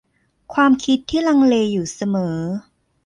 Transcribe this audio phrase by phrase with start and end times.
[0.53, 2.35] ความคิดที่ลังเลอยู่เสมอ